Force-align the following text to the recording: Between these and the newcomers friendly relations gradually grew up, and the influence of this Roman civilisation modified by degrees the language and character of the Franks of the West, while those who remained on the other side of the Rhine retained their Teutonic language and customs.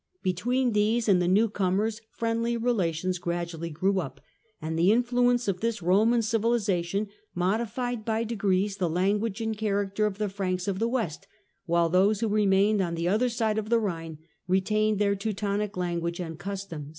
Between 0.23 0.71
these 0.71 1.07
and 1.07 1.21
the 1.21 1.27
newcomers 1.27 2.01
friendly 2.09 2.57
relations 2.57 3.19
gradually 3.19 3.69
grew 3.69 3.99
up, 3.99 4.19
and 4.59 4.75
the 4.75 4.91
influence 4.91 5.47
of 5.47 5.59
this 5.59 5.83
Roman 5.83 6.23
civilisation 6.23 7.07
modified 7.35 8.03
by 8.03 8.23
degrees 8.23 8.77
the 8.77 8.89
language 8.89 9.41
and 9.41 9.55
character 9.55 10.07
of 10.07 10.17
the 10.17 10.27
Franks 10.27 10.67
of 10.67 10.79
the 10.79 10.87
West, 10.87 11.27
while 11.67 11.87
those 11.87 12.21
who 12.21 12.27
remained 12.29 12.81
on 12.81 12.95
the 12.95 13.07
other 13.07 13.29
side 13.29 13.59
of 13.59 13.69
the 13.69 13.77
Rhine 13.77 14.17
retained 14.47 14.97
their 14.97 15.13
Teutonic 15.13 15.77
language 15.77 16.19
and 16.19 16.39
customs. 16.39 16.89